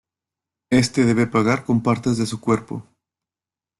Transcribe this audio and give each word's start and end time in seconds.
Este 0.71 1.05
debe 1.05 1.27
pagar 1.27 1.63
con 1.63 1.83
partes 1.83 2.17
de 2.17 2.25
su 2.25 2.41
cuerpo. 2.41 2.87